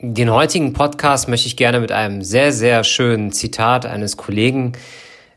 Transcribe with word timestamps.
Den 0.00 0.30
heutigen 0.30 0.74
Podcast 0.74 1.26
möchte 1.26 1.48
ich 1.48 1.56
gerne 1.56 1.80
mit 1.80 1.90
einem 1.90 2.22
sehr, 2.22 2.52
sehr 2.52 2.84
schönen 2.84 3.32
Zitat 3.32 3.84
eines 3.84 4.16
Kollegen 4.16 4.74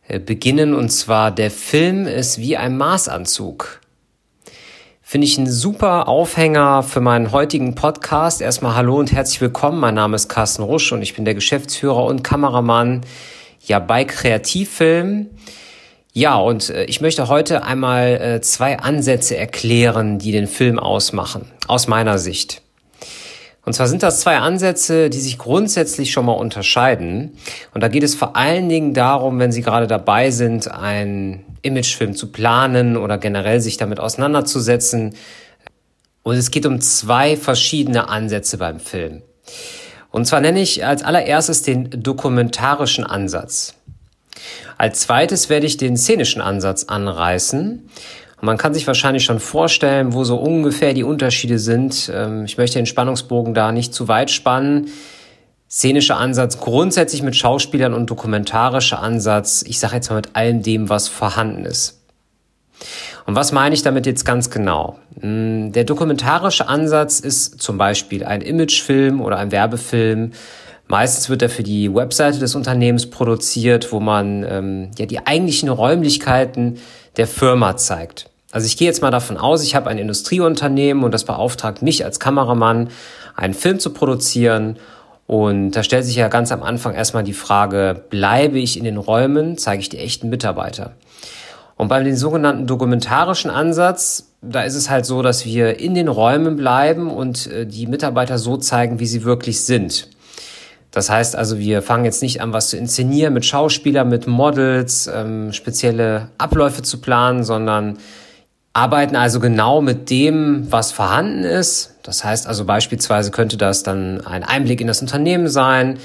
äh, 0.07 0.19
beginnen, 0.19 0.75
und 0.75 0.91
zwar, 0.91 1.31
der 1.31 1.49
Film 1.49 2.05
ist 2.05 2.37
wie 2.37 2.57
ein 2.57 2.77
Maßanzug. 2.77 3.81
Finde 5.01 5.25
ich 5.25 5.39
ein 5.39 5.49
super 5.49 6.07
Aufhänger 6.07 6.83
für 6.83 7.01
meinen 7.01 7.31
heutigen 7.31 7.73
Podcast. 7.73 8.39
Erstmal 8.39 8.75
hallo 8.75 8.99
und 8.99 9.11
herzlich 9.11 9.41
willkommen. 9.41 9.79
Mein 9.79 9.95
Name 9.95 10.15
ist 10.15 10.29
Carsten 10.29 10.61
Rusch 10.61 10.91
und 10.91 11.01
ich 11.01 11.15
bin 11.15 11.25
der 11.25 11.33
Geschäftsführer 11.33 12.05
und 12.05 12.23
Kameramann 12.23 13.01
ja 13.65 13.79
bei 13.79 14.05
Kreativfilm. 14.05 15.31
Ja, 16.13 16.35
und 16.35 16.69
äh, 16.69 16.83
ich 16.83 17.01
möchte 17.01 17.29
heute 17.29 17.63
einmal 17.63 18.09
äh, 18.21 18.41
zwei 18.41 18.77
Ansätze 18.77 19.35
erklären, 19.35 20.19
die 20.19 20.31
den 20.31 20.45
Film 20.45 20.77
ausmachen, 20.77 21.49
aus 21.67 21.87
meiner 21.87 22.19
Sicht. 22.19 22.61
Und 23.63 23.73
zwar 23.73 23.87
sind 23.87 24.01
das 24.01 24.21
zwei 24.21 24.37
Ansätze, 24.37 25.09
die 25.09 25.19
sich 25.19 25.37
grundsätzlich 25.37 26.11
schon 26.11 26.25
mal 26.25 26.33
unterscheiden. 26.33 27.37
Und 27.73 27.81
da 27.81 27.89
geht 27.89 28.03
es 28.03 28.15
vor 28.15 28.35
allen 28.35 28.69
Dingen 28.69 28.93
darum, 28.93 29.39
wenn 29.39 29.51
Sie 29.51 29.61
gerade 29.61 29.87
dabei 29.87 30.31
sind, 30.31 30.69
einen 30.71 31.45
Imagefilm 31.61 32.15
zu 32.15 32.31
planen 32.31 32.97
oder 32.97 33.17
generell 33.19 33.61
sich 33.61 33.77
damit 33.77 33.99
auseinanderzusetzen. 33.99 35.15
Und 36.23 36.35
es 36.35 36.49
geht 36.49 36.65
um 36.65 36.81
zwei 36.81 37.37
verschiedene 37.37 38.09
Ansätze 38.09 38.57
beim 38.57 38.79
Film. 38.79 39.21
Und 40.09 40.25
zwar 40.25 40.41
nenne 40.41 40.61
ich 40.61 40.85
als 40.85 41.03
allererstes 41.03 41.61
den 41.61 41.89
dokumentarischen 42.03 43.05
Ansatz. 43.05 43.75
Als 44.77 45.01
zweites 45.01 45.49
werde 45.49 45.67
ich 45.67 45.77
den 45.77 45.97
szenischen 45.97 46.41
Ansatz 46.41 46.85
anreißen. 46.85 47.89
Und 48.41 48.47
man 48.47 48.57
kann 48.57 48.73
sich 48.73 48.87
wahrscheinlich 48.87 49.23
schon 49.23 49.39
vorstellen, 49.39 50.13
wo 50.13 50.23
so 50.23 50.35
ungefähr 50.35 50.95
die 50.95 51.03
Unterschiede 51.03 51.59
sind. 51.59 52.11
Ähm, 52.13 52.45
ich 52.45 52.57
möchte 52.57 52.79
den 52.79 52.87
Spannungsbogen 52.87 53.53
da 53.53 53.71
nicht 53.71 53.93
zu 53.93 54.07
weit 54.07 54.31
spannen. 54.31 54.87
Szenischer 55.69 56.17
Ansatz 56.17 56.59
grundsätzlich 56.59 57.21
mit 57.21 57.35
Schauspielern 57.35 57.93
und 57.93 58.09
dokumentarischer 58.09 58.99
Ansatz, 58.99 59.63
ich 59.65 59.79
sage 59.79 59.95
jetzt 59.95 60.09
mal 60.09 60.17
mit 60.17 60.35
allem 60.35 60.63
dem, 60.63 60.89
was 60.89 61.07
vorhanden 61.07 61.65
ist. 61.65 62.01
Und 63.27 63.35
was 63.35 63.51
meine 63.51 63.75
ich 63.75 63.83
damit 63.83 64.07
jetzt 64.07 64.25
ganz 64.25 64.49
genau? 64.49 64.97
Hm, 65.19 65.71
der 65.71 65.83
dokumentarische 65.83 66.67
Ansatz 66.67 67.19
ist 67.19 67.61
zum 67.61 67.77
Beispiel 67.77 68.25
ein 68.25 68.41
Imagefilm 68.41 69.21
oder 69.21 69.37
ein 69.37 69.51
Werbefilm. 69.51 70.31
Meistens 70.87 71.29
wird 71.29 71.43
er 71.43 71.49
für 71.49 71.63
die 71.63 71.93
Webseite 71.93 72.39
des 72.39 72.55
Unternehmens 72.55 73.07
produziert, 73.07 73.91
wo 73.91 73.99
man 73.99 74.43
ähm, 74.49 74.91
ja 74.97 75.05
die 75.05 75.25
eigentlichen 75.27 75.69
Räumlichkeiten 75.69 76.79
der 77.17 77.27
Firma 77.27 77.77
zeigt. 77.77 78.30
Also 78.51 78.67
ich 78.67 78.77
gehe 78.77 78.87
jetzt 78.87 79.01
mal 79.01 79.11
davon 79.11 79.37
aus, 79.37 79.63
ich 79.63 79.75
habe 79.75 79.89
ein 79.89 79.97
Industrieunternehmen 79.97 81.03
und 81.03 81.13
das 81.13 81.23
beauftragt 81.23 81.81
mich 81.81 82.03
als 82.03 82.19
Kameramann, 82.19 82.89
einen 83.35 83.53
Film 83.53 83.79
zu 83.79 83.91
produzieren. 83.91 84.77
Und 85.25 85.71
da 85.71 85.83
stellt 85.83 86.05
sich 86.05 86.17
ja 86.17 86.27
ganz 86.27 86.51
am 86.51 86.61
Anfang 86.61 86.93
erstmal 86.93 87.23
die 87.23 87.33
Frage, 87.33 88.03
bleibe 88.09 88.59
ich 88.59 88.77
in 88.77 88.83
den 88.83 88.97
Räumen, 88.97 89.57
zeige 89.57 89.81
ich 89.81 89.89
die 89.89 89.99
echten 89.99 90.29
Mitarbeiter? 90.29 90.93
Und 91.77 91.87
bei 91.87 92.03
dem 92.03 92.15
sogenannten 92.15 92.67
dokumentarischen 92.67 93.49
Ansatz, 93.49 94.33
da 94.41 94.63
ist 94.63 94.75
es 94.75 94.89
halt 94.89 95.05
so, 95.05 95.21
dass 95.21 95.45
wir 95.45 95.79
in 95.79 95.95
den 95.95 96.09
Räumen 96.09 96.57
bleiben 96.57 97.09
und 97.09 97.47
äh, 97.47 97.65
die 97.65 97.87
Mitarbeiter 97.87 98.37
so 98.37 98.57
zeigen, 98.57 98.99
wie 98.99 99.07
sie 99.07 99.23
wirklich 99.23 99.63
sind. 99.63 100.09
Das 100.91 101.09
heißt 101.09 101.37
also, 101.37 101.57
wir 101.57 101.81
fangen 101.81 102.03
jetzt 102.03 102.21
nicht 102.21 102.41
an, 102.41 102.51
was 102.51 102.69
zu 102.69 102.77
inszenieren 102.77 103.33
mit 103.33 103.45
Schauspielern, 103.45 104.09
mit 104.09 104.27
Models, 104.27 105.09
ähm, 105.11 105.53
spezielle 105.53 106.27
Abläufe 106.37 106.81
zu 106.81 106.99
planen, 106.99 107.43
sondern 107.45 107.97
arbeiten 108.73 109.15
also 109.15 109.39
genau 109.39 109.81
mit 109.81 110.09
dem, 110.09 110.71
was 110.71 110.91
vorhanden 110.91 111.43
ist. 111.43 111.95
Das 112.03 112.23
heißt 112.23 112.47
also 112.47 112.65
beispielsweise 112.65 113.31
könnte 113.31 113.57
das 113.57 113.83
dann 113.83 114.25
ein 114.25 114.43
Einblick 114.43 114.81
in 114.81 114.87
das 114.87 115.01
Unternehmen 115.01 115.47
sein. 115.47 115.99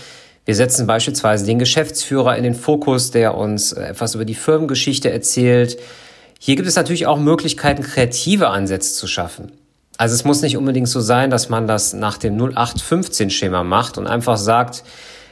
Wir 0.44 0.54
setzen 0.54 0.86
beispielsweise 0.86 1.44
den 1.44 1.58
Geschäftsführer 1.58 2.36
in 2.36 2.44
den 2.44 2.54
Fokus, 2.54 3.10
der 3.10 3.36
uns 3.36 3.72
etwas 3.72 4.14
über 4.14 4.24
die 4.24 4.34
Firmengeschichte 4.34 5.10
erzählt. 5.10 5.78
Hier 6.38 6.56
gibt 6.56 6.68
es 6.68 6.76
natürlich 6.76 7.06
auch 7.06 7.18
Möglichkeiten, 7.18 7.82
kreative 7.82 8.48
Ansätze 8.48 8.94
zu 8.94 9.06
schaffen. 9.06 9.52
Also 9.98 10.14
es 10.14 10.24
muss 10.24 10.42
nicht 10.42 10.56
unbedingt 10.56 10.88
so 10.88 11.00
sein, 11.00 11.30
dass 11.30 11.48
man 11.48 11.66
das 11.66 11.94
nach 11.94 12.18
dem 12.18 12.36
0815-Schema 12.36 13.64
macht 13.64 13.96
und 13.96 14.06
einfach 14.06 14.36
sagt, 14.36 14.84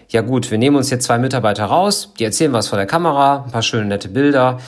ja 0.08 0.22
gut, 0.22 0.50
wir 0.50 0.58
nehmen 0.58 0.76
uns 0.76 0.90
jetzt 0.90 1.04
zwei 1.04 1.18
Mitarbeiter 1.18 1.66
raus, 1.66 2.12
die 2.18 2.24
erzählen 2.24 2.52
was 2.52 2.68
vor 2.68 2.78
der 2.78 2.86
Kamera, 2.86 3.44
ein 3.44 3.50
paar 3.50 3.62
schöne 3.62 3.84
nette 3.84 4.08
Bilder. 4.08 4.58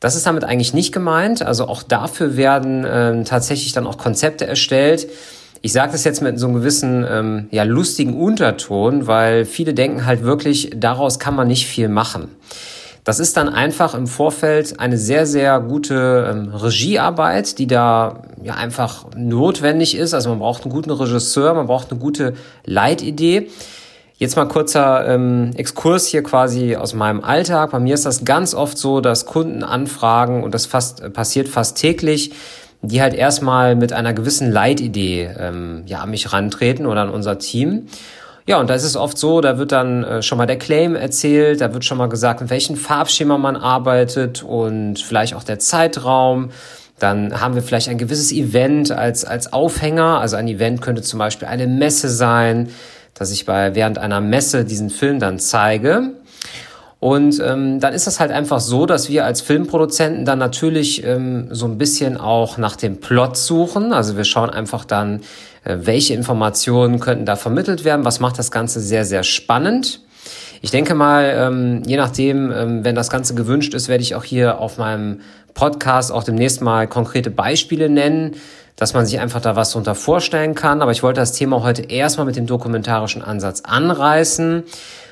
Das 0.00 0.14
ist 0.14 0.26
damit 0.26 0.44
eigentlich 0.44 0.74
nicht 0.74 0.92
gemeint. 0.92 1.42
Also 1.42 1.66
auch 1.66 1.82
dafür 1.82 2.36
werden 2.36 2.86
ähm, 2.88 3.24
tatsächlich 3.24 3.72
dann 3.72 3.86
auch 3.86 3.98
Konzepte 3.98 4.46
erstellt. 4.46 5.08
Ich 5.60 5.72
sage 5.72 5.90
das 5.90 6.04
jetzt 6.04 6.22
mit 6.22 6.38
so 6.38 6.46
einem 6.46 6.56
gewissen 6.56 7.04
ähm, 7.08 7.48
ja, 7.50 7.64
lustigen 7.64 8.14
Unterton, 8.14 9.08
weil 9.08 9.44
viele 9.44 9.74
denken 9.74 10.06
halt 10.06 10.22
wirklich, 10.22 10.70
daraus 10.76 11.18
kann 11.18 11.34
man 11.34 11.48
nicht 11.48 11.66
viel 11.66 11.88
machen. 11.88 12.28
Das 13.02 13.18
ist 13.18 13.36
dann 13.36 13.48
einfach 13.48 13.94
im 13.94 14.06
Vorfeld 14.06 14.78
eine 14.78 14.98
sehr, 14.98 15.26
sehr 15.26 15.60
gute 15.60 16.28
ähm, 16.30 16.54
Regiearbeit, 16.54 17.58
die 17.58 17.66
da 17.66 18.22
ja 18.42 18.54
einfach 18.54 19.06
notwendig 19.16 19.96
ist. 19.96 20.14
Also 20.14 20.28
man 20.28 20.38
braucht 20.38 20.64
einen 20.64 20.72
guten 20.72 20.90
Regisseur, 20.90 21.54
man 21.54 21.66
braucht 21.66 21.90
eine 21.90 21.98
gute 21.98 22.34
Leitidee. 22.66 23.48
Jetzt 24.18 24.34
mal 24.34 24.46
kurzer 24.46 25.06
ähm, 25.06 25.52
Exkurs 25.54 26.08
hier 26.08 26.24
quasi 26.24 26.74
aus 26.74 26.92
meinem 26.92 27.22
Alltag. 27.22 27.70
Bei 27.70 27.78
mir 27.78 27.94
ist 27.94 28.04
das 28.04 28.24
ganz 28.24 28.52
oft 28.52 28.76
so, 28.76 29.00
dass 29.00 29.26
Kunden 29.26 29.62
anfragen 29.62 30.42
und 30.42 30.54
das 30.54 30.66
fast 30.66 31.00
äh, 31.00 31.08
passiert 31.08 31.48
fast 31.48 31.76
täglich, 31.76 32.32
die 32.82 33.00
halt 33.00 33.14
erstmal 33.14 33.76
mit 33.76 33.92
einer 33.92 34.12
gewissen 34.12 34.50
Leitidee 34.50 35.30
ähm, 35.38 35.84
ja 35.86 36.00
an 36.00 36.10
mich 36.10 36.32
rantreten 36.32 36.84
oder 36.86 37.02
an 37.02 37.10
unser 37.10 37.38
Team. 37.38 37.86
Ja, 38.44 38.58
und 38.58 38.68
da 38.68 38.74
ist 38.74 38.82
es 38.82 38.96
oft 38.96 39.16
so, 39.16 39.40
da 39.40 39.56
wird 39.56 39.70
dann 39.70 40.02
äh, 40.02 40.20
schon 40.20 40.36
mal 40.36 40.46
der 40.46 40.58
Claim 40.58 40.96
erzählt, 40.96 41.60
da 41.60 41.72
wird 41.72 41.84
schon 41.84 41.98
mal 41.98 42.08
gesagt, 42.08 42.40
in 42.40 42.50
welchem 42.50 42.74
Farbschema 42.74 43.38
man 43.38 43.54
arbeitet 43.54 44.42
und 44.42 44.98
vielleicht 44.98 45.34
auch 45.34 45.44
der 45.44 45.60
Zeitraum. 45.60 46.50
Dann 46.98 47.40
haben 47.40 47.54
wir 47.54 47.62
vielleicht 47.62 47.88
ein 47.88 47.98
gewisses 47.98 48.32
Event 48.32 48.90
als, 48.90 49.24
als 49.24 49.52
Aufhänger. 49.52 50.18
Also 50.18 50.34
ein 50.34 50.48
Event 50.48 50.82
könnte 50.82 51.02
zum 51.02 51.20
Beispiel 51.20 51.46
eine 51.46 51.68
Messe 51.68 52.08
sein, 52.08 52.70
dass 53.18 53.30
ich 53.30 53.46
bei, 53.46 53.74
während 53.74 53.98
einer 53.98 54.20
Messe 54.20 54.64
diesen 54.64 54.90
Film 54.90 55.18
dann 55.18 55.38
zeige. 55.38 56.12
Und 57.00 57.40
ähm, 57.40 57.78
dann 57.78 57.94
ist 57.94 58.08
das 58.08 58.18
halt 58.18 58.32
einfach 58.32 58.58
so, 58.58 58.84
dass 58.84 59.08
wir 59.08 59.24
als 59.24 59.40
Filmproduzenten 59.40 60.24
dann 60.24 60.38
natürlich 60.38 61.04
ähm, 61.04 61.48
so 61.50 61.66
ein 61.66 61.78
bisschen 61.78 62.16
auch 62.16 62.58
nach 62.58 62.74
dem 62.74 62.98
Plot 62.98 63.36
suchen. 63.36 63.92
Also 63.92 64.16
wir 64.16 64.24
schauen 64.24 64.50
einfach 64.50 64.84
dann, 64.84 65.20
äh, 65.64 65.76
welche 65.82 66.14
Informationen 66.14 66.98
könnten 66.98 67.24
da 67.24 67.36
vermittelt 67.36 67.84
werden? 67.84 68.04
Was 68.04 68.18
macht 68.18 68.38
das 68.38 68.50
Ganze 68.50 68.80
sehr, 68.80 69.04
sehr 69.04 69.22
spannend? 69.22 70.00
Ich 70.60 70.72
denke 70.72 70.96
mal, 70.96 71.32
ähm, 71.36 71.82
je 71.86 71.96
nachdem, 71.96 72.50
ähm, 72.50 72.84
wenn 72.84 72.96
das 72.96 73.10
Ganze 73.10 73.34
gewünscht 73.34 73.74
ist, 73.74 73.88
werde 73.88 74.02
ich 74.02 74.16
auch 74.16 74.24
hier 74.24 74.58
auf 74.58 74.76
meinem 74.76 75.20
Podcast 75.54 76.10
auch 76.10 76.24
demnächst 76.24 76.62
mal 76.62 76.88
konkrete 76.88 77.30
Beispiele 77.30 77.88
nennen, 77.88 78.36
dass 78.78 78.94
man 78.94 79.04
sich 79.04 79.20
einfach 79.20 79.40
da 79.40 79.56
was 79.56 79.72
drunter 79.72 79.94
vorstellen 79.94 80.54
kann. 80.54 80.80
Aber 80.80 80.92
ich 80.92 81.02
wollte 81.02 81.20
das 81.20 81.32
Thema 81.32 81.62
heute 81.62 81.82
erstmal 81.82 82.26
mit 82.26 82.36
dem 82.36 82.46
dokumentarischen 82.46 83.22
Ansatz 83.22 83.62
anreißen. 83.62 84.64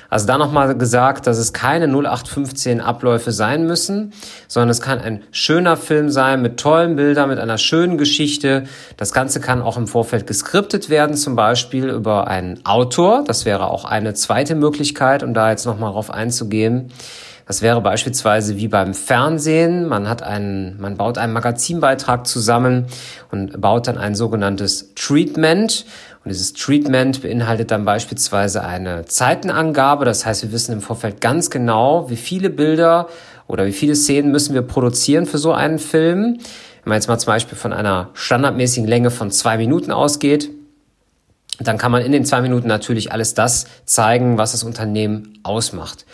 Also 0.09 0.29
da 0.29 0.39
nochmal 0.39 0.77
gesagt, 0.77 1.27
dass 1.27 1.37
es 1.37 1.53
keine 1.53 1.87
0815 1.87 2.81
Abläufe 2.81 3.33
sein 3.33 3.67
müssen, 3.67 4.13
sondern 4.47 4.71
es 4.71 4.81
kann 4.81 5.01
ein 5.01 5.25
schöner 5.33 5.77
Film 5.77 6.11
sein 6.11 6.43
mit 6.43 6.61
tollen 6.61 6.95
Bildern, 6.95 7.29
mit 7.29 7.41
einer 7.41 7.59
schönen 7.59 7.99
Geschichte. 7.99 8.65
Das 8.97 9.13
Ganze 9.13 9.41
kann 9.41 9.63
auch 9.63 9.77
im 9.77 9.89
Vorfeld 9.89 10.29
geskriptet 10.29 10.91
werden, 10.91 11.17
zum 11.17 11.35
Beispiel 11.35 11.89
über 11.89 12.29
einen 12.29 12.65
Autor. 12.65 13.25
Das 13.27 13.45
wäre 13.45 13.69
auch 13.69 13.85
eine 13.85 14.15
zweite 14.15 14.55
Möglichkeit, 14.55 15.25
um 15.25 15.35
da 15.35 15.51
jetzt 15.51 15.67
nochmal 15.67 15.91
drauf 15.93 16.11
einzugehen. 16.11 16.93
Das 17.47 17.63
wäre 17.63 17.81
beispielsweise 17.81 18.57
wie 18.57 18.67
beim 18.67 18.93
Fernsehen. 18.93 19.87
Man 19.87 20.09
hat 20.09 20.21
einen, 20.21 20.81
man 20.81 20.97
baut 20.97 21.17
einen 21.17 21.33
Magazinbeitrag 21.33 22.27
zusammen 22.27 22.87
und 23.31 23.61
baut 23.61 23.87
dann 23.87 23.99
ein 23.99 24.17
sogenanntes 24.17 24.95
Treatment. 24.97 25.87
Und 26.25 26.31
dieses 26.31 26.55
Treatment 26.55 27.23
beinhaltet 27.23 27.71
dann 27.71 27.85
beispielsweise 27.85 28.65
eine 28.65 29.05
Zeitenangabe. 29.05 30.05
Das 30.05 30.27
heißt, 30.27 30.43
wir 30.43 30.51
wissen 30.51 30.73
im 30.73 30.81
Vorfeld 30.81 31.21
ganz 31.21 31.49
genau, 31.49 32.11
wie 32.11 32.17
viele 32.17 32.51
Bilder 32.51 33.07
oder 33.47 33.65
wie 33.65 33.73
viele 33.73 33.95
Szenen 33.95 34.33
müssen 34.33 34.53
wir 34.53 34.63
produzieren 34.63 35.25
für 35.25 35.39
so 35.39 35.53
einen 35.53 35.79
Film. 35.79 36.39
Wenn 36.83 36.91
man 36.91 36.97
jetzt 36.97 37.07
mal 37.07 37.19
zum 37.19 37.29
Beispiel 37.29 37.57
von 37.57 37.73
einer 37.73 38.11
standardmäßigen 38.15 38.89
Länge 38.89 39.13
von 39.13 39.31
zwei 39.31 39.57
Minuten 39.57 39.93
ausgeht, 39.93 40.51
dann 41.61 41.79
kann 41.79 41.93
man 41.93 42.03
in 42.03 42.11
den 42.11 42.25
zwei 42.25 42.41
Minuten 42.41 42.67
natürlich 42.67 43.13
alles 43.13 43.35
das 43.35 43.67
zeigen, 43.85 44.37
was 44.37 44.51
das 44.51 44.65
Unternehmen 44.65 45.39
ausmacht. 45.45 46.07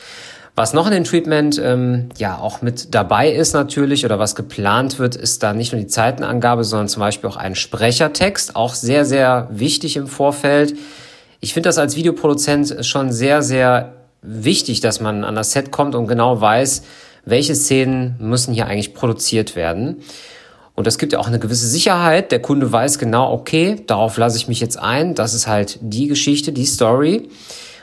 Was 0.55 0.75
noch 0.75 0.87
in 0.87 0.93
dem 0.93 1.05
Treatment 1.05 1.59
ähm, 1.65 2.11
ja 2.19 2.39
auch 2.39 2.61
mit 2.61 2.95
dabei 2.95 3.33
ist 3.33 3.55
natürlich 3.55 4.05
oder 4.05 4.19
was 4.19 4.35
geplant 4.35 4.99
wird, 4.99 5.17
ist 5.17 5.43
da 5.43 5.55
nicht 5.55 5.73
nur 5.73 5.81
die 5.81 5.87
Zeitenangabe, 5.87 6.63
sondern 6.63 6.89
zum 6.89 7.01
Beispiel 7.01 7.31
auch 7.31 7.37
ein 7.37 7.55
Sprechertext, 7.55 8.55
auch 8.55 8.75
sehr, 8.75 9.07
sehr 9.07 9.49
wichtig 9.51 9.97
im 9.97 10.07
Vorfeld. 10.07 10.75
Ich 11.41 11.55
finde 11.55 11.71
das 11.71 11.79
als 11.79 11.97
Videoproduzent 11.97 12.85
schon 12.85 13.13
sehr, 13.13 13.43
sehr 13.43 13.95
wichtig, 14.21 14.81
dass 14.81 15.01
man 15.01 15.25
an 15.25 15.35
das 15.35 15.53
Set 15.53 15.73
kommt 15.73 15.95
und 15.95 16.07
genau 16.07 16.39
weiß, 16.41 16.83
welche 17.25 17.55
Szenen 17.55 18.17
müssen 18.19 18.53
hier 18.53 18.67
eigentlich 18.67 18.93
produziert 18.93 19.57
werden. 19.57 20.03
Und 20.75 20.87
das 20.87 20.99
gibt 20.99 21.13
ja 21.15 21.19
auch 21.19 21.29
eine 21.29 21.39
gewisse 21.39 21.67
Sicherheit. 21.67 22.31
Der 22.31 22.41
Kunde 22.41 22.71
weiß 22.71 22.99
genau, 22.99 23.33
okay, 23.33 23.83
darauf 23.87 24.19
lasse 24.19 24.37
ich 24.37 24.49
mich 24.49 24.61
jetzt 24.61 24.79
ein. 24.79 25.15
Das 25.15 25.33
ist 25.33 25.47
halt 25.47 25.79
die 25.81 26.09
Geschichte, 26.09 26.53
die 26.53 26.67
Story. 26.67 27.29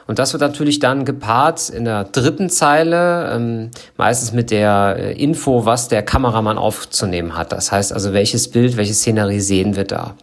Und 0.10 0.18
das 0.18 0.34
wird 0.34 0.42
natürlich 0.42 0.80
dann 0.80 1.06
gepaart 1.06 1.70
in 1.70 1.86
der 1.86 2.04
dritten 2.04 2.50
Zeile, 2.50 3.32
ähm, 3.32 3.70
meistens 3.96 4.34
mit 4.34 4.50
der 4.50 4.96
äh, 4.98 5.14
Info, 5.14 5.68
was 5.68 5.88
der 5.88 6.02
Kameramann 6.02 6.58
aufzunehmen 6.58 7.38
hat. 7.38 7.52
Das 7.52 7.72
heißt 7.72 7.94
also, 7.94 8.12
welches 8.12 8.50
Bild, 8.50 8.76
welche 8.76 8.96
Szenerie 8.96 9.40
sehen 9.40 9.76
wir 9.76 9.84
da. 9.84 10.16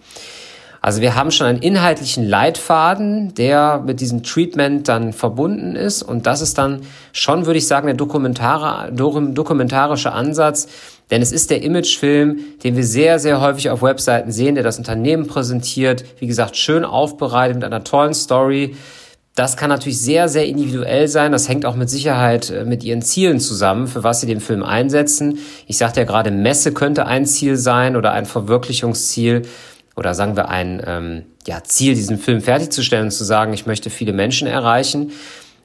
Also 0.80 1.02
wir 1.02 1.14
haben 1.14 1.30
schon 1.30 1.46
einen 1.46 1.60
inhaltlichen 1.60 2.26
Leitfaden, 2.26 3.34
der 3.34 3.80
mit 3.86 4.00
diesem 4.00 4.24
Treatment 4.24 4.88
dann 4.88 5.12
verbunden 5.12 5.76
ist. 5.76 6.02
Und 6.02 6.26
das 6.26 6.40
ist 6.40 6.58
dann 6.58 6.80
schon, 7.12 7.46
würde 7.46 7.58
ich 7.58 7.68
sagen, 7.68 7.86
der 7.86 7.94
dokumentarische 7.94 10.10
Ansatz. 10.10 10.66
Denn 11.12 11.22
es 11.22 11.30
ist 11.30 11.50
der 11.50 11.62
Imagefilm, 11.62 12.40
den 12.64 12.74
wir 12.74 12.82
sehr, 12.82 13.20
sehr 13.20 13.40
häufig 13.40 13.70
auf 13.70 13.82
Webseiten 13.82 14.32
sehen, 14.32 14.56
der 14.56 14.64
das 14.64 14.78
Unternehmen 14.78 15.28
präsentiert. 15.28 16.04
Wie 16.18 16.26
gesagt, 16.26 16.56
schön 16.56 16.84
aufbereitet 16.84 17.54
mit 17.54 17.64
einer 17.64 17.84
tollen 17.84 18.14
Story 18.14 18.74
das 19.36 19.58
kann 19.58 19.68
natürlich 19.68 20.00
sehr, 20.00 20.28
sehr 20.28 20.46
individuell 20.46 21.08
sein. 21.08 21.30
Das 21.30 21.48
hängt 21.48 21.66
auch 21.66 21.76
mit 21.76 21.90
Sicherheit 21.90 22.50
äh, 22.50 22.64
mit 22.64 22.82
ihren 22.82 23.02
Zielen 23.02 23.38
zusammen, 23.38 23.86
für 23.86 24.02
was 24.02 24.20
sie 24.20 24.26
den 24.26 24.40
Film 24.40 24.64
einsetzen. 24.64 25.38
Ich 25.66 25.76
sagte 25.76 26.00
ja 26.00 26.06
gerade, 26.06 26.30
Messe 26.30 26.72
könnte 26.72 27.06
ein 27.06 27.26
Ziel 27.26 27.56
sein 27.56 27.96
oder 27.96 28.12
ein 28.12 28.24
Verwirklichungsziel 28.24 29.42
oder 29.94 30.14
sagen 30.14 30.36
wir 30.36 30.48
ein 30.48 30.82
ähm, 30.86 31.22
ja, 31.46 31.62
Ziel, 31.62 31.94
diesen 31.94 32.18
Film 32.18 32.40
fertigzustellen 32.40 33.06
und 33.06 33.10
zu 33.10 33.24
sagen, 33.24 33.52
ich 33.52 33.66
möchte 33.66 33.90
viele 33.90 34.14
Menschen 34.14 34.48
erreichen. 34.48 35.12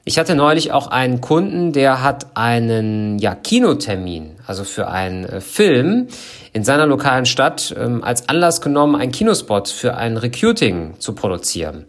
Ich 0.04 0.18
hatte 0.18 0.34
neulich 0.34 0.72
auch 0.72 0.88
einen 0.88 1.20
Kunden, 1.20 1.72
der 1.72 2.02
hat 2.02 2.36
einen 2.36 3.18
ja, 3.20 3.34
Kinotermin, 3.34 4.32
also 4.46 4.64
für 4.64 4.88
einen 4.88 5.24
äh, 5.24 5.40
Film 5.40 6.08
in 6.52 6.62
seiner 6.62 6.86
lokalen 6.86 7.24
Stadt 7.24 7.74
ähm, 7.78 8.04
als 8.04 8.28
Anlass 8.28 8.60
genommen, 8.60 8.96
einen 8.96 9.12
Kinospot 9.12 9.68
für 9.68 9.96
ein 9.96 10.18
Recruiting 10.18 10.94
zu 10.98 11.14
produzieren. 11.14 11.86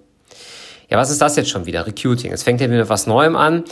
Ja, 0.93 0.99
was 0.99 1.09
ist 1.09 1.19
das 1.23 1.35
jetzt 1.37 1.49
schon 1.49 1.65
wieder? 1.65 1.87
Recruiting. 1.87 2.31
Es 2.31 2.43
fängt 2.43 2.61
ja 2.61 2.69
wieder 2.69 2.87
was 2.87 3.07
Neuem 3.07 3.35
an. 3.35 3.63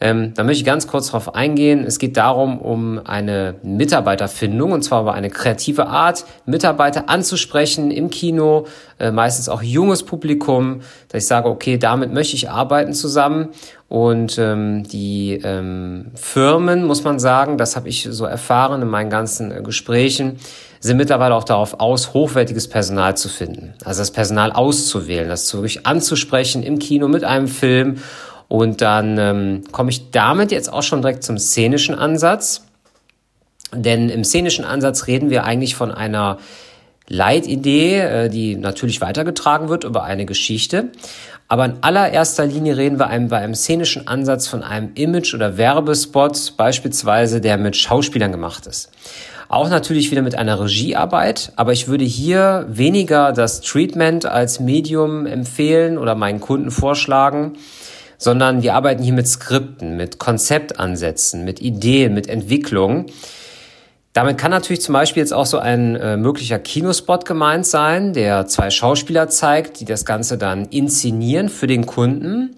Ähm, 0.00 0.32
da 0.34 0.44
möchte 0.44 0.60
ich 0.60 0.64
ganz 0.64 0.86
kurz 0.86 1.06
darauf 1.06 1.34
eingehen. 1.34 1.84
Es 1.84 1.98
geht 1.98 2.16
darum, 2.16 2.60
um 2.60 3.00
eine 3.04 3.56
Mitarbeiterfindung 3.62 4.70
und 4.70 4.82
zwar 4.82 5.02
über 5.02 5.14
eine 5.14 5.28
kreative 5.28 5.88
Art, 5.88 6.24
Mitarbeiter 6.46 7.08
anzusprechen 7.08 7.90
im 7.90 8.08
Kino, 8.10 8.66
äh, 9.00 9.10
meistens 9.10 9.48
auch 9.48 9.60
junges 9.60 10.04
Publikum, 10.04 10.82
dass 11.08 11.24
ich 11.24 11.28
sage, 11.28 11.48
okay, 11.48 11.78
damit 11.78 12.12
möchte 12.12 12.36
ich 12.36 12.48
arbeiten 12.48 12.92
zusammen. 12.92 13.48
Und 13.88 14.38
ähm, 14.38 14.84
die 14.84 15.40
ähm, 15.42 16.12
Firmen, 16.14 16.84
muss 16.84 17.04
man 17.04 17.18
sagen, 17.18 17.56
das 17.56 17.74
habe 17.74 17.88
ich 17.88 18.06
so 18.10 18.26
erfahren 18.26 18.82
in 18.82 18.88
meinen 18.88 19.08
ganzen 19.08 19.50
äh, 19.50 19.62
Gesprächen, 19.62 20.38
sind 20.80 20.98
mittlerweile 20.98 21.34
auch 21.34 21.44
darauf 21.44 21.80
aus, 21.80 22.12
hochwertiges 22.12 22.68
Personal 22.68 23.16
zu 23.16 23.28
finden. 23.28 23.74
Also 23.84 24.00
das 24.02 24.10
Personal 24.10 24.52
auszuwählen, 24.52 25.28
das 25.28 25.52
wirklich 25.54 25.86
anzusprechen 25.86 26.62
im 26.62 26.78
Kino 26.78 27.08
mit 27.08 27.24
einem 27.24 27.48
Film. 27.48 27.96
Und 28.48 28.80
dann 28.80 29.18
ähm, 29.18 29.64
komme 29.72 29.90
ich 29.90 30.10
damit 30.10 30.52
jetzt 30.52 30.72
auch 30.72 30.82
schon 30.82 31.02
direkt 31.02 31.22
zum 31.22 31.38
szenischen 31.38 31.94
Ansatz. 31.94 32.62
Denn 33.72 34.08
im 34.08 34.24
szenischen 34.24 34.64
Ansatz 34.64 35.06
reden 35.06 35.28
wir 35.28 35.44
eigentlich 35.44 35.74
von 35.74 35.92
einer 35.92 36.38
Leitidee, 37.08 37.98
äh, 37.98 38.28
die 38.28 38.56
natürlich 38.56 39.00
weitergetragen 39.00 39.68
wird 39.68 39.84
über 39.84 40.04
eine 40.04 40.24
Geschichte. 40.24 40.90
Aber 41.48 41.64
in 41.64 41.74
allererster 41.80 42.44
Linie 42.44 42.76
reden 42.76 42.98
wir 42.98 43.06
einem, 43.06 43.28
bei 43.28 43.38
einem 43.38 43.54
szenischen 43.54 44.06
Ansatz 44.06 44.46
von 44.46 44.62
einem 44.62 44.92
Image- 44.94 45.34
oder 45.34 45.56
Werbespot, 45.56 46.54
beispielsweise, 46.58 47.40
der 47.40 47.56
mit 47.56 47.76
Schauspielern 47.76 48.32
gemacht 48.32 48.66
ist. 48.66 48.90
Auch 49.48 49.70
natürlich 49.70 50.10
wieder 50.10 50.20
mit 50.20 50.34
einer 50.34 50.60
Regiearbeit, 50.60 51.52
aber 51.56 51.72
ich 51.72 51.88
würde 51.88 52.04
hier 52.04 52.66
weniger 52.68 53.32
das 53.32 53.62
Treatment 53.62 54.26
als 54.26 54.60
Medium 54.60 55.24
empfehlen 55.24 55.96
oder 55.96 56.14
meinen 56.14 56.40
Kunden 56.40 56.70
vorschlagen, 56.70 57.54
sondern 58.18 58.62
wir 58.62 58.74
arbeiten 58.74 59.02
hier 59.02 59.12
mit 59.12 59.28
Skripten, 59.28 59.96
mit 59.96 60.18
Konzeptansätzen, 60.18 61.44
mit 61.44 61.60
Ideen, 61.60 62.12
mit 62.12 62.28
Entwicklung. 62.28 63.06
Damit 64.12 64.36
kann 64.36 64.50
natürlich 64.50 64.82
zum 64.82 64.94
Beispiel 64.94 65.20
jetzt 65.20 65.32
auch 65.32 65.46
so 65.46 65.58
ein 65.58 65.94
äh, 65.94 66.16
möglicher 66.16 66.58
Kinospot 66.58 67.24
gemeint 67.24 67.64
sein, 67.64 68.12
der 68.12 68.46
zwei 68.46 68.70
Schauspieler 68.70 69.28
zeigt, 69.28 69.78
die 69.78 69.84
das 69.84 70.04
Ganze 70.04 70.36
dann 70.36 70.64
inszenieren 70.66 71.48
für 71.48 71.68
den 71.68 71.86
Kunden. 71.86 72.56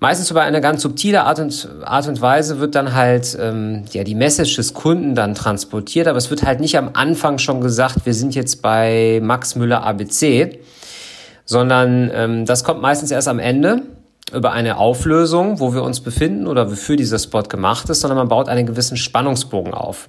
Meistens 0.00 0.30
über 0.30 0.42
eine 0.42 0.60
ganz 0.60 0.82
subtile 0.82 1.24
Art 1.24 1.38
und, 1.38 1.68
Art 1.84 2.08
und 2.08 2.20
Weise 2.20 2.60
wird 2.60 2.74
dann 2.74 2.94
halt 2.94 3.36
ähm, 3.38 3.84
ja, 3.92 4.04
die 4.04 4.14
Message 4.14 4.56
des 4.56 4.72
Kunden 4.72 5.14
dann 5.14 5.34
transportiert, 5.34 6.08
aber 6.08 6.18
es 6.18 6.30
wird 6.30 6.44
halt 6.44 6.60
nicht 6.60 6.78
am 6.78 6.90
Anfang 6.94 7.38
schon 7.38 7.60
gesagt, 7.60 8.06
wir 8.06 8.14
sind 8.14 8.34
jetzt 8.34 8.62
bei 8.62 9.20
Max 9.22 9.56
Müller 9.56 9.82
ABC, 9.82 10.58
sondern 11.44 12.10
ähm, 12.14 12.46
das 12.46 12.64
kommt 12.64 12.80
meistens 12.80 13.10
erst 13.10 13.28
am 13.28 13.38
Ende 13.38 13.82
über 14.32 14.52
eine 14.52 14.78
Auflösung, 14.78 15.60
wo 15.60 15.74
wir 15.74 15.82
uns 15.82 16.00
befinden 16.00 16.46
oder 16.46 16.70
wofür 16.70 16.96
dieser 16.96 17.18
Spot 17.18 17.42
gemacht 17.42 17.88
ist, 17.90 18.00
sondern 18.00 18.18
man 18.18 18.28
baut 18.28 18.48
einen 18.48 18.66
gewissen 18.66 18.96
Spannungsbogen 18.96 19.74
auf. 19.74 20.08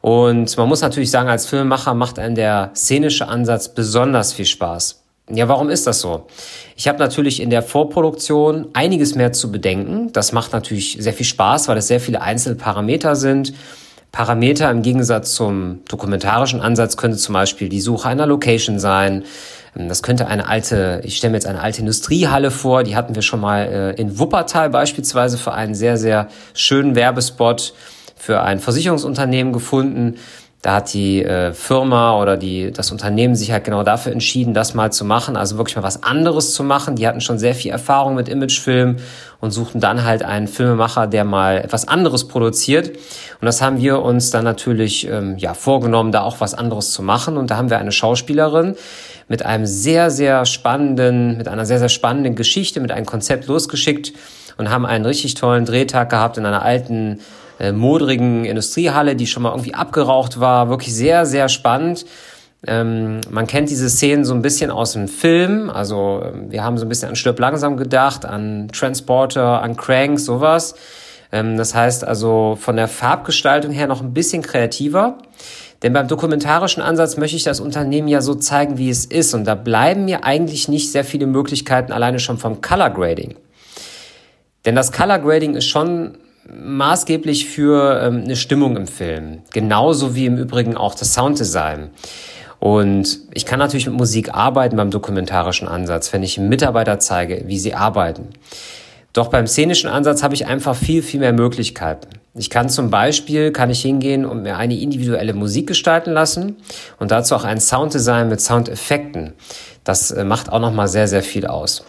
Und 0.00 0.56
man 0.58 0.68
muss 0.68 0.82
natürlich 0.82 1.10
sagen, 1.10 1.30
als 1.30 1.46
Filmemacher 1.46 1.94
macht 1.94 2.18
einem 2.18 2.34
der 2.34 2.72
szenische 2.74 3.26
Ansatz 3.26 3.74
besonders 3.74 4.34
viel 4.34 4.44
Spaß. 4.44 5.02
Ja, 5.30 5.48
warum 5.48 5.70
ist 5.70 5.86
das 5.86 6.00
so? 6.00 6.26
Ich 6.76 6.86
habe 6.86 6.98
natürlich 6.98 7.40
in 7.40 7.48
der 7.48 7.62
Vorproduktion 7.62 8.68
einiges 8.74 9.14
mehr 9.14 9.32
zu 9.32 9.50
bedenken. 9.50 10.12
Das 10.12 10.32
macht 10.32 10.52
natürlich 10.52 10.98
sehr 11.00 11.14
viel 11.14 11.24
Spaß, 11.24 11.68
weil 11.68 11.78
es 11.78 11.88
sehr 11.88 12.00
viele 12.00 12.20
einzelne 12.20 12.56
Parameter 12.56 13.16
sind. 13.16 13.54
Parameter 14.14 14.70
im 14.70 14.82
Gegensatz 14.82 15.34
zum 15.34 15.80
dokumentarischen 15.88 16.60
Ansatz 16.60 16.96
könnte 16.96 17.16
zum 17.16 17.32
Beispiel 17.32 17.68
die 17.68 17.80
Suche 17.80 18.08
einer 18.08 18.26
Location 18.26 18.78
sein. 18.78 19.24
Das 19.74 20.04
könnte 20.04 20.28
eine 20.28 20.46
alte, 20.46 21.00
ich 21.02 21.16
stelle 21.16 21.32
mir 21.32 21.38
jetzt 21.38 21.48
eine 21.48 21.60
alte 21.60 21.80
Industriehalle 21.80 22.52
vor, 22.52 22.84
die 22.84 22.94
hatten 22.94 23.16
wir 23.16 23.22
schon 23.22 23.40
mal 23.40 23.62
äh, 23.64 24.00
in 24.00 24.16
Wuppertal 24.20 24.70
beispielsweise 24.70 25.36
für 25.36 25.52
einen 25.52 25.74
sehr, 25.74 25.96
sehr 25.96 26.28
schönen 26.54 26.94
Werbespot 26.94 27.74
für 28.14 28.40
ein 28.42 28.60
Versicherungsunternehmen 28.60 29.52
gefunden. 29.52 30.14
Da 30.64 30.76
hat 30.76 30.94
die 30.94 31.22
äh, 31.22 31.52
Firma 31.52 32.18
oder 32.18 32.38
die, 32.38 32.72
das 32.72 32.90
Unternehmen 32.90 33.36
sich 33.36 33.52
halt 33.52 33.64
genau 33.64 33.82
dafür 33.82 34.12
entschieden, 34.12 34.54
das 34.54 34.72
mal 34.72 34.90
zu 34.90 35.04
machen, 35.04 35.36
also 35.36 35.58
wirklich 35.58 35.76
mal 35.76 35.82
was 35.82 36.02
anderes 36.02 36.54
zu 36.54 36.64
machen. 36.64 36.96
Die 36.96 37.06
hatten 37.06 37.20
schon 37.20 37.38
sehr 37.38 37.54
viel 37.54 37.70
Erfahrung 37.70 38.14
mit 38.14 38.30
Imagefilm 38.30 38.96
und 39.42 39.50
suchten 39.50 39.78
dann 39.78 40.04
halt 40.04 40.22
einen 40.22 40.48
Filmemacher, 40.48 41.06
der 41.06 41.24
mal 41.24 41.58
etwas 41.58 41.86
anderes 41.86 42.28
produziert. 42.28 42.88
Und 42.88 43.44
das 43.44 43.60
haben 43.60 43.78
wir 43.78 44.00
uns 44.00 44.30
dann 44.30 44.44
natürlich 44.44 45.06
ähm, 45.06 45.36
ja 45.36 45.52
vorgenommen, 45.52 46.12
da 46.12 46.22
auch 46.22 46.40
was 46.40 46.54
anderes 46.54 46.92
zu 46.92 47.02
machen. 47.02 47.36
Und 47.36 47.50
da 47.50 47.58
haben 47.58 47.68
wir 47.68 47.76
eine 47.76 47.92
Schauspielerin 47.92 48.74
mit 49.28 49.44
einem 49.44 49.66
sehr, 49.66 50.10
sehr 50.10 50.46
spannenden, 50.46 51.36
mit 51.36 51.46
einer 51.46 51.66
sehr, 51.66 51.78
sehr 51.78 51.90
spannenden 51.90 52.36
Geschichte, 52.36 52.80
mit 52.80 52.90
einem 52.90 53.04
Konzept 53.04 53.48
losgeschickt 53.48 54.14
und 54.56 54.70
haben 54.70 54.86
einen 54.86 55.04
richtig 55.04 55.34
tollen 55.34 55.66
Drehtag 55.66 56.08
gehabt 56.08 56.38
in 56.38 56.46
einer 56.46 56.62
alten 56.62 57.20
äh, 57.58 57.72
modrigen 57.72 58.44
Industriehalle, 58.44 59.16
die 59.16 59.26
schon 59.26 59.42
mal 59.42 59.50
irgendwie 59.50 59.74
abgeraucht 59.74 60.40
war. 60.40 60.68
Wirklich 60.68 60.94
sehr, 60.94 61.26
sehr 61.26 61.48
spannend. 61.48 62.04
Ähm, 62.66 63.20
man 63.30 63.46
kennt 63.46 63.70
diese 63.70 63.90
Szenen 63.90 64.24
so 64.24 64.34
ein 64.34 64.42
bisschen 64.42 64.70
aus 64.70 64.92
dem 64.92 65.08
Film. 65.08 65.70
Also 65.70 66.22
ähm, 66.24 66.50
wir 66.50 66.64
haben 66.64 66.78
so 66.78 66.86
ein 66.86 66.88
bisschen 66.88 67.10
an 67.10 67.16
Stirb 67.16 67.38
langsam 67.38 67.76
gedacht, 67.76 68.24
an 68.24 68.68
Transporter, 68.72 69.62
an 69.62 69.76
Crank, 69.76 70.18
sowas. 70.18 70.74
Ähm, 71.30 71.56
das 71.56 71.74
heißt 71.74 72.04
also 72.04 72.56
von 72.58 72.76
der 72.76 72.88
Farbgestaltung 72.88 73.72
her 73.72 73.86
noch 73.86 74.00
ein 74.00 74.14
bisschen 74.14 74.42
kreativer. 74.42 75.18
Denn 75.82 75.92
beim 75.92 76.08
dokumentarischen 76.08 76.82
Ansatz 76.82 77.18
möchte 77.18 77.36
ich 77.36 77.42
das 77.42 77.60
Unternehmen 77.60 78.08
ja 78.08 78.22
so 78.22 78.34
zeigen, 78.34 78.78
wie 78.78 78.88
es 78.88 79.04
ist. 79.04 79.34
Und 79.34 79.44
da 79.44 79.54
bleiben 79.54 80.06
mir 80.06 80.24
eigentlich 80.24 80.68
nicht 80.68 80.90
sehr 80.90 81.04
viele 81.04 81.26
Möglichkeiten 81.26 81.92
alleine 81.92 82.18
schon 82.20 82.38
vom 82.38 82.62
Color 82.62 82.90
Grading. 82.90 83.34
Denn 84.64 84.74
das 84.74 84.92
Color 84.92 85.18
Grading 85.18 85.54
ist 85.54 85.66
schon 85.66 86.16
maßgeblich 86.52 87.46
für 87.46 88.00
ähm, 88.02 88.22
eine 88.24 88.36
Stimmung 88.36 88.76
im 88.76 88.86
Film. 88.86 89.42
Genauso 89.52 90.14
wie 90.14 90.26
im 90.26 90.36
Übrigen 90.36 90.76
auch 90.76 90.94
das 90.94 91.14
Sounddesign. 91.14 91.90
Und 92.58 93.18
ich 93.32 93.44
kann 93.44 93.58
natürlich 93.58 93.86
mit 93.86 93.96
Musik 93.96 94.32
arbeiten 94.34 94.76
beim 94.76 94.90
dokumentarischen 94.90 95.68
Ansatz, 95.68 96.12
wenn 96.12 96.22
ich 96.22 96.38
Mitarbeiter 96.38 96.98
zeige, 96.98 97.44
wie 97.46 97.58
sie 97.58 97.74
arbeiten. 97.74 98.28
Doch 99.12 99.28
beim 99.28 99.46
szenischen 99.46 99.88
Ansatz 99.88 100.22
habe 100.22 100.34
ich 100.34 100.46
einfach 100.46 100.74
viel, 100.74 101.02
viel 101.02 101.20
mehr 101.20 101.32
Möglichkeiten. 101.32 102.08
Ich 102.34 102.50
kann 102.50 102.68
zum 102.68 102.90
Beispiel, 102.90 103.52
kann 103.52 103.70
ich 103.70 103.80
hingehen 103.80 104.26
und 104.26 104.42
mir 104.42 104.56
eine 104.56 104.76
individuelle 104.76 105.34
Musik 105.34 105.68
gestalten 105.68 106.10
lassen 106.10 106.56
und 106.98 107.12
dazu 107.12 107.36
auch 107.36 107.44
ein 107.44 107.60
Sounddesign 107.60 108.28
mit 108.28 108.40
Soundeffekten. 108.40 109.34
Das 109.84 110.10
äh, 110.10 110.24
macht 110.24 110.50
auch 110.50 110.58
nochmal 110.58 110.88
sehr, 110.88 111.06
sehr 111.06 111.22
viel 111.22 111.46
aus. 111.46 111.84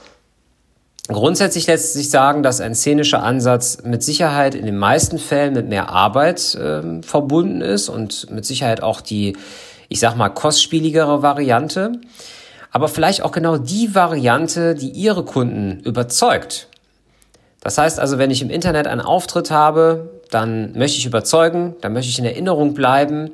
Grundsätzlich 1.07 1.67
lässt 1.67 1.93
sich 1.93 2.09
sagen, 2.09 2.41
dass 2.41 2.62
ein 2.62 2.74
szenischer 2.74 3.21
Ansatz 3.21 3.77
mit 3.83 4.01
Sicherheit 4.01 4.55
in 4.55 4.65
den 4.65 4.77
meisten 4.77 5.19
Fällen 5.19 5.53
mit 5.53 5.69
mehr 5.69 5.89
Arbeit 5.89 6.55
äh, 6.55 7.03
verbunden 7.03 7.62
ist 7.62 7.89
und 7.89 8.31
mit 8.31 8.45
Sicherheit 8.45 8.81
auch 8.81 9.01
die, 9.01 9.38
ich 9.88 10.00
sag 10.00 10.15
mal, 10.15 10.29
kostspieligere 10.29 11.21
Variante. 11.21 11.91
Aber 12.71 12.88
vielleicht 12.88 13.21
auch 13.21 13.31
genau 13.31 13.57
die 13.57 13.93
Variante, 13.93 14.74
die 14.74 14.89
Ihre 14.89 15.24
Kunden 15.24 15.79
überzeugt. 15.81 16.69
Das 17.62 17.77
heißt 17.77 18.00
also, 18.00 18.17
wenn 18.17 18.31
ich 18.31 18.41
im 18.41 18.50
Internet 18.50 18.88
einen 18.88 19.01
Auftritt 19.01 19.51
habe, 19.51 20.21
dann 20.31 20.74
möchte 20.74 20.97
ich 20.97 21.05
überzeugen, 21.05 21.75
dann 21.81 21.93
möchte 21.93 22.09
ich 22.09 22.19
in 22.19 22.25
Erinnerung 22.25 22.74
bleiben. 22.74 23.31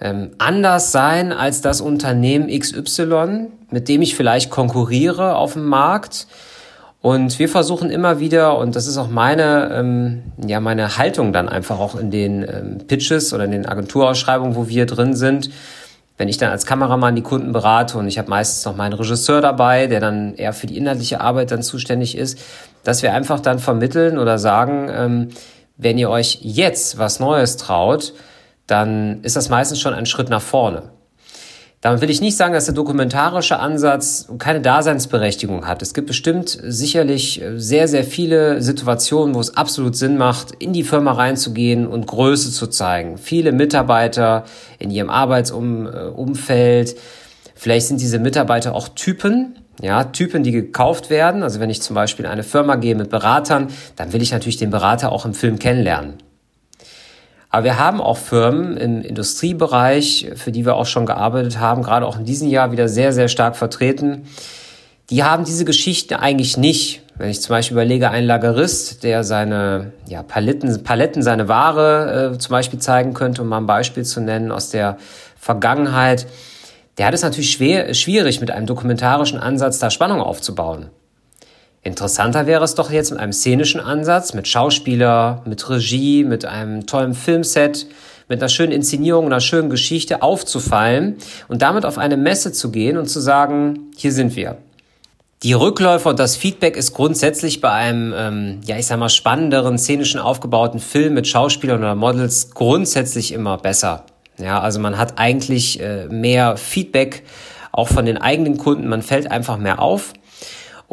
ähm, 0.00 0.32
anders 0.38 0.90
sein 0.90 1.32
als 1.32 1.60
das 1.60 1.80
Unternehmen 1.80 2.48
XY, 2.48 3.48
mit 3.70 3.88
dem 3.88 4.02
ich 4.02 4.16
vielleicht 4.16 4.50
konkurriere 4.50 5.36
auf 5.36 5.52
dem 5.52 5.66
Markt. 5.66 6.26
Und 7.04 7.38
wir 7.38 7.50
versuchen 7.50 7.90
immer 7.90 8.18
wieder, 8.18 8.56
und 8.56 8.76
das 8.76 8.86
ist 8.86 8.96
auch 8.96 9.10
meine, 9.10 9.70
ähm, 9.74 10.22
ja, 10.46 10.58
meine 10.58 10.96
Haltung 10.96 11.34
dann 11.34 11.50
einfach 11.50 11.78
auch 11.78 11.96
in 11.96 12.10
den 12.10 12.42
ähm, 12.42 12.78
Pitches 12.86 13.34
oder 13.34 13.44
in 13.44 13.50
den 13.50 13.66
Agenturausschreibungen, 13.66 14.56
wo 14.56 14.68
wir 14.68 14.86
drin 14.86 15.14
sind, 15.14 15.50
wenn 16.16 16.28
ich 16.28 16.38
dann 16.38 16.50
als 16.50 16.64
Kameramann 16.64 17.14
die 17.14 17.20
Kunden 17.20 17.52
berate 17.52 17.98
und 17.98 18.08
ich 18.08 18.16
habe 18.16 18.30
meistens 18.30 18.64
noch 18.64 18.74
meinen 18.74 18.94
Regisseur 18.94 19.42
dabei, 19.42 19.86
der 19.86 20.00
dann 20.00 20.34
eher 20.34 20.54
für 20.54 20.66
die 20.66 20.78
inhaltliche 20.78 21.20
Arbeit 21.20 21.50
dann 21.50 21.62
zuständig 21.62 22.16
ist, 22.16 22.38
dass 22.84 23.02
wir 23.02 23.12
einfach 23.12 23.40
dann 23.40 23.58
vermitteln 23.58 24.16
oder 24.16 24.38
sagen, 24.38 24.88
ähm, 24.90 25.28
wenn 25.76 25.98
ihr 25.98 26.08
euch 26.08 26.38
jetzt 26.40 26.96
was 26.96 27.20
Neues 27.20 27.58
traut, 27.58 28.14
dann 28.66 29.22
ist 29.24 29.36
das 29.36 29.50
meistens 29.50 29.78
schon 29.78 29.92
ein 29.92 30.06
Schritt 30.06 30.30
nach 30.30 30.40
vorne. 30.40 30.84
Damit 31.84 32.00
will 32.00 32.08
ich 32.08 32.22
nicht 32.22 32.38
sagen, 32.38 32.54
dass 32.54 32.64
der 32.64 32.72
dokumentarische 32.72 33.58
Ansatz 33.58 34.26
keine 34.38 34.62
Daseinsberechtigung 34.62 35.66
hat. 35.66 35.82
Es 35.82 35.92
gibt 35.92 36.06
bestimmt 36.06 36.48
sicherlich 36.48 37.42
sehr, 37.56 37.88
sehr 37.88 38.04
viele 38.04 38.62
Situationen, 38.62 39.34
wo 39.34 39.40
es 39.40 39.54
absolut 39.54 39.94
Sinn 39.94 40.16
macht, 40.16 40.52
in 40.52 40.72
die 40.72 40.82
Firma 40.82 41.12
reinzugehen 41.12 41.86
und 41.86 42.06
Größe 42.06 42.50
zu 42.52 42.68
zeigen. 42.68 43.18
Viele 43.18 43.52
Mitarbeiter 43.52 44.44
in 44.78 44.88
ihrem 44.88 45.10
Arbeitsumfeld. 45.10 46.96
Vielleicht 47.54 47.88
sind 47.88 48.00
diese 48.00 48.18
Mitarbeiter 48.18 48.74
auch 48.74 48.88
Typen, 48.88 49.58
ja, 49.82 50.04
Typen, 50.04 50.42
die 50.42 50.52
gekauft 50.52 51.10
werden. 51.10 51.42
Also 51.42 51.60
wenn 51.60 51.68
ich 51.68 51.82
zum 51.82 51.92
Beispiel 51.92 52.24
in 52.24 52.30
eine 52.30 52.44
Firma 52.44 52.76
gehe 52.76 52.94
mit 52.94 53.10
Beratern, 53.10 53.68
dann 53.96 54.14
will 54.14 54.22
ich 54.22 54.32
natürlich 54.32 54.56
den 54.56 54.70
Berater 54.70 55.12
auch 55.12 55.26
im 55.26 55.34
Film 55.34 55.58
kennenlernen. 55.58 56.14
Aber 57.54 57.62
wir 57.62 57.78
haben 57.78 58.00
auch 58.00 58.16
Firmen 58.16 58.76
im 58.76 59.00
Industriebereich, 59.00 60.32
für 60.34 60.50
die 60.50 60.66
wir 60.66 60.74
auch 60.74 60.86
schon 60.86 61.06
gearbeitet 61.06 61.60
haben, 61.60 61.84
gerade 61.84 62.04
auch 62.04 62.18
in 62.18 62.24
diesem 62.24 62.48
Jahr 62.48 62.72
wieder 62.72 62.88
sehr, 62.88 63.12
sehr 63.12 63.28
stark 63.28 63.54
vertreten. 63.54 64.26
Die 65.08 65.22
haben 65.22 65.44
diese 65.44 65.64
Geschichte 65.64 66.18
eigentlich 66.18 66.56
nicht. 66.56 67.02
Wenn 67.16 67.30
ich 67.30 67.40
zum 67.40 67.50
Beispiel 67.50 67.76
überlege, 67.76 68.10
ein 68.10 68.24
Lagerist, 68.24 69.04
der 69.04 69.22
seine 69.22 69.92
ja, 70.08 70.24
Paletten, 70.24 70.82
Paletten, 70.82 71.22
seine 71.22 71.46
Ware 71.46 72.32
äh, 72.34 72.38
zum 72.38 72.50
Beispiel 72.50 72.80
zeigen 72.80 73.14
könnte, 73.14 73.42
um 73.42 73.46
mal 73.46 73.58
ein 73.58 73.66
Beispiel 73.66 74.04
zu 74.04 74.20
nennen 74.20 74.50
aus 74.50 74.70
der 74.70 74.98
Vergangenheit, 75.36 76.26
der 76.98 77.06
hat 77.06 77.14
es 77.14 77.22
natürlich 77.22 77.52
schwer, 77.52 77.94
schwierig, 77.94 78.40
mit 78.40 78.50
einem 78.50 78.66
dokumentarischen 78.66 79.38
Ansatz 79.38 79.78
da 79.78 79.90
Spannung 79.90 80.20
aufzubauen. 80.20 80.90
Interessanter 81.84 82.46
wäre 82.46 82.64
es 82.64 82.74
doch 82.74 82.90
jetzt 82.90 83.10
mit 83.10 83.20
einem 83.20 83.34
szenischen 83.34 83.78
Ansatz, 83.78 84.32
mit 84.32 84.48
Schauspieler, 84.48 85.42
mit 85.44 85.68
Regie, 85.68 86.24
mit 86.24 86.46
einem 86.46 86.86
tollen 86.86 87.14
Filmset, 87.14 87.86
mit 88.26 88.40
einer 88.40 88.48
schönen 88.48 88.72
Inszenierung, 88.72 89.26
einer 89.26 89.40
schönen 89.40 89.68
Geschichte 89.68 90.22
aufzufallen 90.22 91.16
und 91.46 91.60
damit 91.60 91.84
auf 91.84 91.98
eine 91.98 92.16
Messe 92.16 92.52
zu 92.52 92.70
gehen 92.70 92.96
und 92.96 93.06
zu 93.06 93.20
sagen, 93.20 93.90
hier 93.96 94.12
sind 94.12 94.34
wir. 94.34 94.56
Die 95.42 95.52
Rückläufe 95.52 96.08
und 96.08 96.18
das 96.18 96.36
Feedback 96.36 96.74
ist 96.74 96.94
grundsätzlich 96.94 97.60
bei 97.60 97.70
einem, 97.70 98.14
ähm, 98.16 98.60
ja, 98.64 98.78
ich 98.78 98.86
sag 98.86 98.98
mal, 98.98 99.10
spannenderen, 99.10 99.76
szenischen 99.76 100.18
aufgebauten 100.20 100.80
Film 100.80 101.12
mit 101.12 101.26
Schauspielern 101.26 101.80
oder 101.80 101.94
Models 101.94 102.52
grundsätzlich 102.54 103.30
immer 103.30 103.58
besser. 103.58 104.06
Ja, 104.38 104.58
also 104.60 104.80
man 104.80 104.96
hat 104.96 105.18
eigentlich 105.18 105.80
äh, 105.80 106.06
mehr 106.06 106.56
Feedback 106.56 107.24
auch 107.72 107.88
von 107.88 108.06
den 108.06 108.16
eigenen 108.16 108.56
Kunden, 108.56 108.88
man 108.88 109.02
fällt 109.02 109.30
einfach 109.30 109.58
mehr 109.58 109.82
auf. 109.82 110.14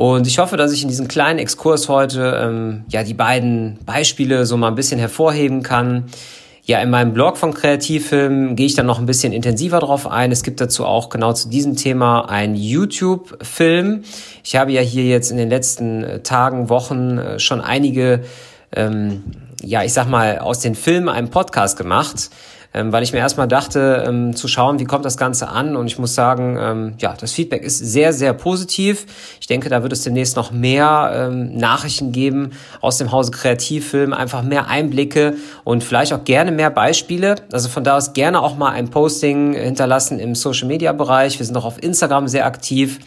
Und 0.02 0.26
ich 0.26 0.40
hoffe, 0.40 0.58
dass 0.58 0.72
ich 0.72 0.82
in 0.82 0.88
diesem 0.88 1.08
kleinen 1.08 1.38
Exkurs 1.38 1.88
heute 1.88 2.42
ähm, 2.44 2.86
ja 2.90 3.04
die 3.04 3.14
beiden 3.14 3.78
Beispiele 3.86 4.48
so 4.48 4.58
mal 4.58 4.70
ein 4.70 4.74
bisschen 4.74 5.00
hervorheben 5.00 5.62
kann. 5.62 6.06
Ja, 6.64 6.80
in 6.80 6.90
meinem 6.90 7.14
Blog 7.14 7.38
von 7.38 7.54
Kreativfilm 7.54 8.56
gehe 8.56 8.66
ich 8.66 8.74
dann 8.74 8.88
noch 8.88 8.98
ein 8.98 9.06
bisschen 9.06 9.32
intensiver 9.32 9.80
drauf 9.80 10.08
ein. 10.08 10.32
Es 10.32 10.42
gibt 10.42 10.60
dazu 10.60 10.88
auch 10.88 11.10
genau 11.10 11.34
zu 11.34 11.50
diesem 11.50 11.76
Thema 11.76 12.22
einen 12.22 12.56
YouTube-Film. 12.56 14.02
Ich 14.44 14.56
habe 14.56 14.72
ja 14.72 14.82
hier 14.82 15.04
jetzt 15.04 15.30
in 15.30 15.38
den 15.38 15.52
letzten 15.52 16.04
äh, 16.04 16.24
Tagen, 16.24 16.70
Wochen 16.70 17.20
äh, 17.20 17.40
schon 17.40 17.62
einige, 17.62 18.22
ähm, 18.76 19.22
ja, 19.62 19.84
ich 19.84 19.94
sag 19.94 20.10
mal, 20.10 20.40
aus 20.40 20.62
den 20.62 20.74
Filmen 20.74 21.10
einen 21.10 21.30
Podcast 21.30 21.78
gemacht 21.78 22.32
ähm, 22.74 22.92
weil 22.92 23.04
ich 23.04 23.12
mir 23.12 23.20
erstmal 23.20 23.48
dachte, 23.48 24.04
ähm, 24.08 24.36
zu 24.36 24.48
schauen, 24.48 24.80
wie 24.80 24.86
kommt 24.86 25.04
das 25.04 25.18
Ganze 25.18 25.50
an. 25.50 25.76
Und 25.76 25.88
ich 25.88 26.00
muss 26.00 26.16
sagen, 26.16 26.58
ähm, 26.60 26.94
ja, 27.00 27.14
das 27.20 27.34
Feedback 27.34 27.64
ist 27.64 27.80
sehr, 27.80 28.14
sehr 28.14 28.34
positiv. 28.34 29.06
Ich 29.40 29.48
denke, 29.48 29.70
da 29.70 29.84
wird 29.84 29.92
es 29.92 30.04
demnächst 30.04 30.36
noch 30.36 30.52
mehr 30.52 31.12
ähm, 31.14 31.58
Nachrichten 31.58 32.12
geben 32.12 32.52
aus 32.80 32.98
dem 32.98 33.12
Hause 33.12 33.32
Kreativfilm, 33.32 34.14
einfach 34.14 34.42
mehr 34.44 34.68
Einblicke 34.68 35.36
und 35.64 35.84
vielleicht 35.84 36.14
auch 36.14 36.24
gerne 36.24 36.52
mehr 36.52 36.70
Beispiele. 36.70 37.36
Also 37.52 37.68
von 37.68 37.84
da 37.84 37.98
aus 37.98 38.14
gerne 38.14 38.42
auch 38.42 38.56
mal 38.56 38.72
ein 38.72 38.90
Posting 38.90 39.54
hinterlassen 39.54 40.20
im 40.20 40.36
Social 40.36 40.68
Media 40.68 40.94
Bereich. 40.94 41.40
Wir 41.40 41.46
sind 41.46 41.58
auch 41.58 41.66
auf 41.66 41.82
Instagram 41.82 42.28
sehr 42.28 42.46
aktiv. 42.46 43.00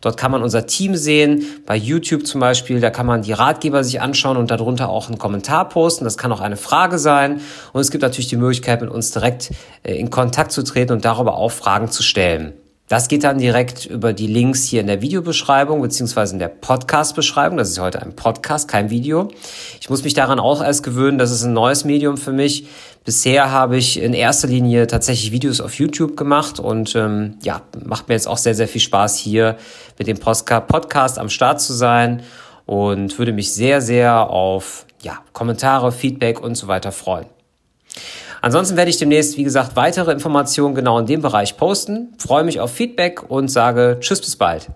Dort 0.00 0.16
kann 0.16 0.30
man 0.30 0.42
unser 0.42 0.66
Team 0.66 0.94
sehen. 0.96 1.44
Bei 1.66 1.76
YouTube 1.76 2.26
zum 2.26 2.40
Beispiel, 2.40 2.80
da 2.80 2.90
kann 2.90 3.06
man 3.06 3.22
die 3.22 3.32
Ratgeber 3.32 3.82
sich 3.84 4.00
anschauen 4.00 4.36
und 4.36 4.50
darunter 4.50 4.88
auch 4.88 5.08
einen 5.08 5.18
Kommentar 5.18 5.68
posten. 5.68 6.04
Das 6.04 6.16
kann 6.16 6.32
auch 6.32 6.40
eine 6.40 6.56
Frage 6.56 6.98
sein. 6.98 7.40
Und 7.72 7.80
es 7.80 7.90
gibt 7.90 8.02
natürlich 8.02 8.28
die 8.28 8.36
Möglichkeit, 8.36 8.80
mit 8.80 8.90
uns 8.90 9.10
direkt 9.10 9.50
äh, 9.82 9.96
in 9.96 10.10
Kontakt 10.10 10.52
zu 10.52 10.62
treten 10.62 10.92
und 10.92 11.04
darüber 11.04 11.36
auch 11.36 11.50
Fragen 11.50 11.90
zu 11.90 12.02
stellen. 12.02 12.52
Das 12.88 13.08
geht 13.08 13.22
dann 13.22 13.36
direkt 13.36 13.84
über 13.84 14.14
die 14.14 14.26
Links 14.26 14.64
hier 14.64 14.80
in 14.80 14.86
der 14.86 15.02
Videobeschreibung 15.02 15.82
beziehungsweise 15.82 16.32
in 16.32 16.38
der 16.38 16.48
Podcast-Beschreibung. 16.48 17.58
Das 17.58 17.68
ist 17.68 17.78
heute 17.78 18.00
ein 18.00 18.16
Podcast, 18.16 18.66
kein 18.66 18.88
Video. 18.88 19.28
Ich 19.78 19.90
muss 19.90 20.04
mich 20.04 20.14
daran 20.14 20.40
auch 20.40 20.62
erst 20.62 20.84
gewöhnen. 20.84 21.18
Das 21.18 21.30
ist 21.30 21.44
ein 21.44 21.52
neues 21.52 21.84
Medium 21.84 22.16
für 22.16 22.32
mich. 22.32 22.66
Bisher 23.04 23.50
habe 23.50 23.76
ich 23.76 24.00
in 24.00 24.14
erster 24.14 24.48
Linie 24.48 24.86
tatsächlich 24.86 25.32
Videos 25.32 25.60
auf 25.60 25.74
YouTube 25.74 26.16
gemacht 26.16 26.60
und 26.60 26.96
ähm, 26.96 27.36
ja, 27.42 27.60
macht 27.84 28.08
mir 28.08 28.14
jetzt 28.14 28.26
auch 28.26 28.38
sehr, 28.38 28.54
sehr 28.54 28.68
viel 28.68 28.80
Spaß 28.80 29.18
hier 29.18 29.58
mit 29.98 30.08
dem 30.08 30.18
Podcast 30.18 31.18
am 31.18 31.28
Start 31.28 31.60
zu 31.60 31.74
sein 31.74 32.22
und 32.64 33.18
würde 33.18 33.32
mich 33.32 33.52
sehr, 33.52 33.82
sehr 33.82 34.30
auf 34.30 34.86
ja, 35.02 35.18
Kommentare, 35.34 35.92
Feedback 35.92 36.40
und 36.40 36.54
so 36.54 36.68
weiter 36.68 36.92
freuen. 36.92 37.26
Ansonsten 38.40 38.76
werde 38.76 38.90
ich 38.90 38.98
demnächst, 38.98 39.36
wie 39.36 39.44
gesagt, 39.44 39.76
weitere 39.76 40.12
Informationen 40.12 40.74
genau 40.74 40.98
in 40.98 41.06
dem 41.06 41.22
Bereich 41.22 41.56
posten. 41.56 42.14
Freue 42.18 42.44
mich 42.44 42.60
auf 42.60 42.72
Feedback 42.72 43.28
und 43.28 43.48
sage 43.48 43.98
Tschüss 44.00 44.20
bis 44.20 44.36
bald. 44.36 44.68